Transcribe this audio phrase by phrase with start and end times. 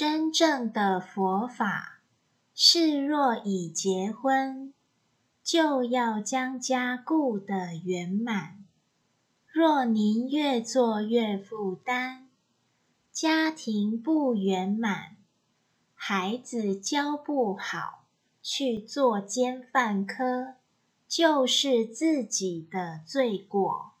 [0.00, 2.02] 真正的佛法
[2.54, 4.72] 是若已结婚
[5.42, 8.64] 就要将家顾得圆满。
[9.48, 12.28] 若您越做越负担
[13.10, 15.16] 家庭不圆满
[15.96, 18.04] 孩子教不好
[18.40, 20.54] 去做奸犯科
[21.08, 23.97] 就是自己的罪过。